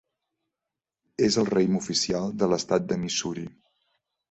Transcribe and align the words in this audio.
És 1.27 1.37
el 1.43 1.51
raïm 1.51 1.77
oficial 1.81 2.33
de 2.41 2.51
l'estat 2.55 2.91
de 2.95 3.01
Missouri. 3.05 3.49